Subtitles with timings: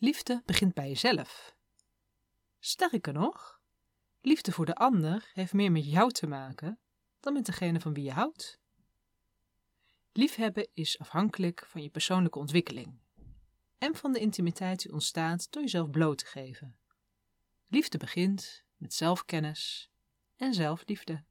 [0.00, 1.56] Liefde begint bij jezelf.
[2.58, 3.60] Sterker nog,
[4.20, 6.78] liefde voor de ander heeft meer met jou te maken
[7.20, 8.60] dan met degene van wie je houdt.
[10.12, 12.98] Liefhebben is afhankelijk van je persoonlijke ontwikkeling
[13.78, 16.78] en van de intimiteit die ontstaat door jezelf bloot te geven.
[17.66, 19.90] Liefde begint met zelfkennis
[20.36, 21.24] en zelfliefde.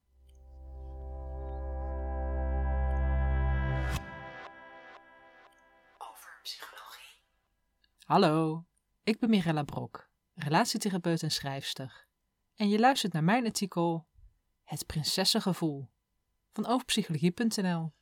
[8.07, 8.65] Hallo,
[9.03, 12.07] ik ben Mirella Brok, relatietherapeut en schrijfster.
[12.55, 14.07] En je luistert naar mijn artikel
[14.63, 15.89] Het Prinsessengevoel
[16.53, 17.93] van overpsychologie.nl.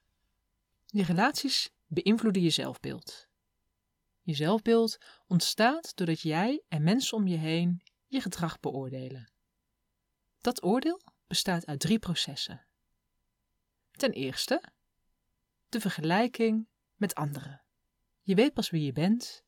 [0.86, 3.28] Je relaties beïnvloeden je zelfbeeld.
[4.22, 9.32] Je zelfbeeld ontstaat doordat jij en mensen om je heen je gedrag beoordelen.
[10.42, 12.66] Dat oordeel bestaat uit drie processen.
[13.92, 14.64] Ten eerste,
[15.70, 17.64] de vergelijking met anderen.
[18.22, 19.45] Je weet pas wie je bent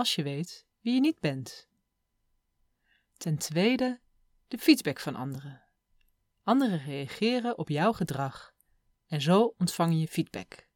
[0.00, 1.68] als je weet wie je niet bent.
[3.16, 4.00] Ten tweede,
[4.48, 5.62] de feedback van anderen.
[6.42, 8.52] Anderen reageren op jouw gedrag
[9.06, 10.68] en zo ontvang je feedback.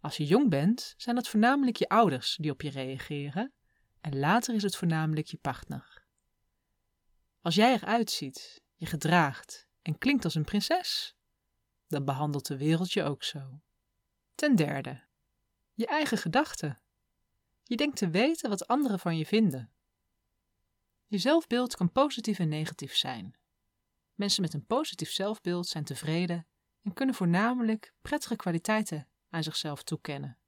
[0.00, 3.52] Als je jong bent, zijn het voornamelijk je ouders die op je reageren
[4.00, 6.06] en later is het voornamelijk je partner.
[7.40, 11.16] Als jij eruit ziet, je gedraagt en klinkt als een prinses,
[11.86, 13.62] dan behandelt de wereld je ook zo.
[14.34, 15.06] Ten derde,
[15.72, 16.81] je eigen gedachten.
[17.62, 19.72] Je denkt te weten wat anderen van je vinden.
[21.06, 23.36] Je zelfbeeld kan positief en negatief zijn.
[24.14, 26.46] Mensen met een positief zelfbeeld zijn tevreden
[26.82, 30.38] en kunnen voornamelijk prettige kwaliteiten aan zichzelf toekennen.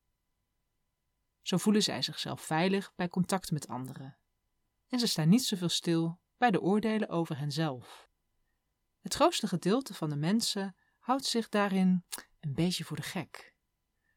[1.43, 4.19] Zo voelen zij zichzelf veilig bij contact met anderen.
[4.89, 8.09] En ze staan niet zoveel stil bij de oordelen over henzelf.
[9.01, 12.05] Het grootste gedeelte van de mensen houdt zich daarin
[12.41, 13.54] een beetje voor de gek.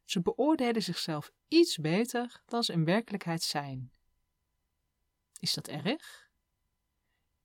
[0.08, 3.91] Ze beoordelen zichzelf iets beter dan ze in werkelijkheid zijn.
[5.39, 6.30] Is dat erg?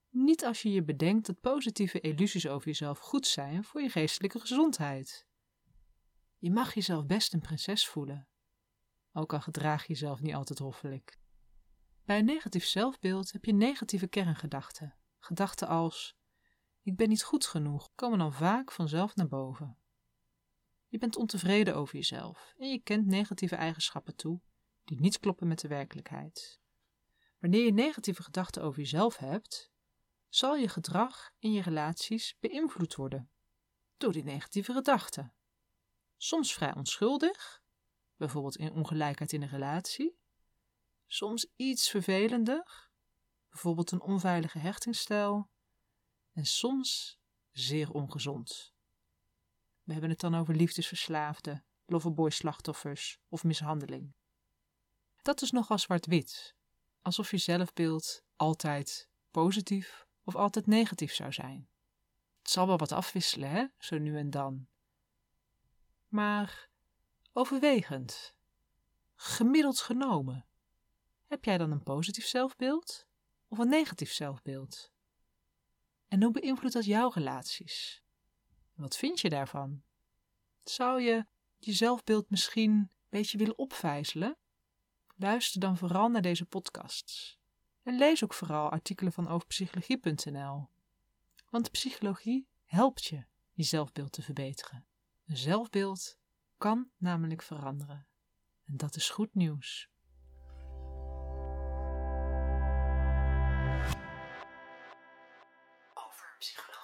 [0.08, 4.40] Niet als je je bedenkt dat positieve illusies over jezelf goed zijn voor je geestelijke
[4.40, 5.26] gezondheid.
[6.38, 8.28] Je mag jezelf best een prinses voelen,
[9.12, 11.18] ook al gedraag je jezelf niet altijd hoffelijk.
[12.04, 14.94] Bij een negatief zelfbeeld heb je negatieve kerngedachten.
[15.18, 16.16] Gedachten als:
[16.82, 19.81] ik ben niet goed genoeg, komen dan vaak vanzelf naar boven.
[20.92, 24.40] Je bent ontevreden over jezelf en je kent negatieve eigenschappen toe
[24.84, 26.60] die niet kloppen met de werkelijkheid.
[27.38, 29.72] Wanneer je negatieve gedachten over jezelf hebt,
[30.28, 33.30] zal je gedrag in je relaties beïnvloed worden
[33.96, 35.34] door die negatieve gedachten
[36.16, 37.62] soms vrij onschuldig,
[38.16, 40.18] bijvoorbeeld in ongelijkheid in een relatie,
[41.06, 42.90] soms iets vervelender,
[43.48, 45.50] bijvoorbeeld een onveilige hechtingsstijl,
[46.32, 47.20] en soms
[47.50, 48.71] zeer ongezond.
[49.82, 54.14] We hebben het dan over liefdesverslaafden, loverboy-slachtoffers of mishandeling.
[55.22, 56.54] Dat is nogal zwart-wit,
[57.02, 61.68] alsof je zelfbeeld altijd positief of altijd negatief zou zijn.
[62.38, 64.66] Het zal wel wat afwisselen, hè, zo nu en dan
[66.12, 66.68] maar
[67.32, 68.34] overwegend,
[69.14, 70.46] gemiddeld genomen.
[71.26, 73.06] Heb jij dan een positief zelfbeeld
[73.48, 74.92] of een negatief zelfbeeld?
[76.08, 78.01] En hoe beïnvloedt dat jouw relaties?
[78.82, 79.82] Wat vind je daarvan?
[80.62, 81.26] Zou je
[81.58, 84.36] je zelfbeeld misschien een beetje willen opvijzelen?
[85.16, 87.38] Luister dan vooral naar deze podcasts.
[87.82, 90.68] En lees ook vooral artikelen van overpsychologie.nl.
[91.50, 94.86] Want psychologie helpt je je zelfbeeld te verbeteren.
[95.26, 96.18] Een zelfbeeld
[96.58, 98.06] kan namelijk veranderen.
[98.64, 99.88] En dat is goed nieuws.
[105.94, 106.81] Over psychologie.